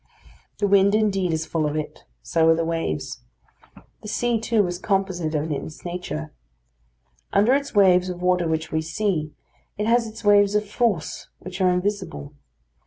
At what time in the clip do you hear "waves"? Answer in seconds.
2.65-3.19, 7.75-8.09, 10.23-10.55